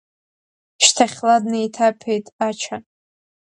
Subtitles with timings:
[0.85, 2.77] Шьҭахьла днеиҭаԥеит Ача.